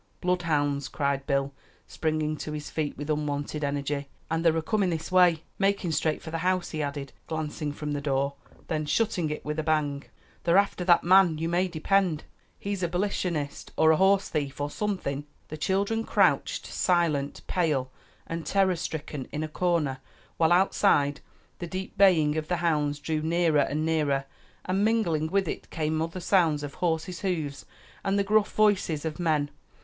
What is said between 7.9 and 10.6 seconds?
the door, then shutting it with a bang. "They're